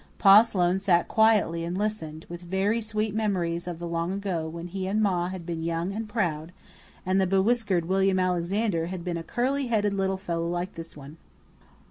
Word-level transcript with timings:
Pa 0.17 0.41
Sloane 0.41 0.79
sat 0.79 1.07
quietly 1.07 1.63
and 1.63 1.77
listened, 1.77 2.25
with 2.27 2.41
very 2.41 2.81
sweet 2.81 3.13
memories 3.13 3.67
of 3.67 3.77
the 3.77 3.87
long 3.87 4.11
ago, 4.13 4.47
when 4.49 4.65
he 4.65 4.87
and 4.87 4.99
Ma 4.99 5.27
had 5.27 5.45
been 5.45 5.61
young 5.61 5.93
and 5.93 6.09
proud, 6.09 6.51
and 7.05 7.21
the 7.21 7.27
bewhiskered 7.27 7.85
William 7.85 8.17
Alexander 8.17 8.87
had 8.87 9.03
been 9.03 9.15
a 9.17 9.21
curly 9.21 9.67
headed 9.67 9.93
little 9.93 10.17
fellow 10.17 10.47
like 10.49 10.73
this 10.73 10.97
one. 10.97 11.17